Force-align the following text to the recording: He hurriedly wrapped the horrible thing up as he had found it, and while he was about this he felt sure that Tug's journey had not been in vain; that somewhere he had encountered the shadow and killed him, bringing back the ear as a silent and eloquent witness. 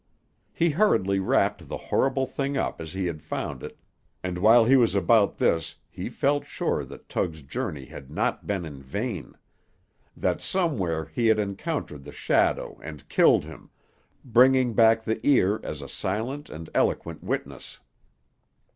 He 0.51 0.71
hurriedly 0.71 1.19
wrapped 1.19 1.69
the 1.69 1.77
horrible 1.77 2.25
thing 2.25 2.57
up 2.57 2.81
as 2.81 2.93
he 2.93 3.05
had 3.05 3.21
found 3.21 3.61
it, 3.61 3.77
and 4.23 4.39
while 4.39 4.65
he 4.65 4.75
was 4.75 4.95
about 4.95 5.37
this 5.37 5.75
he 5.91 6.09
felt 6.09 6.43
sure 6.43 6.83
that 6.83 7.07
Tug's 7.07 7.43
journey 7.43 7.85
had 7.85 8.09
not 8.09 8.47
been 8.47 8.65
in 8.65 8.81
vain; 8.81 9.35
that 10.17 10.41
somewhere 10.41 11.05
he 11.05 11.27
had 11.27 11.37
encountered 11.37 12.03
the 12.03 12.11
shadow 12.11 12.79
and 12.81 13.07
killed 13.09 13.45
him, 13.45 13.69
bringing 14.25 14.73
back 14.73 15.03
the 15.03 15.19
ear 15.23 15.59
as 15.63 15.83
a 15.83 15.87
silent 15.87 16.49
and 16.49 16.71
eloquent 16.73 17.23
witness. 17.23 17.79